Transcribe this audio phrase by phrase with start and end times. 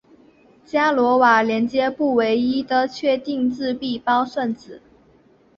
[0.65, 4.81] 伽罗瓦连接不唯一的确定自闭包算子。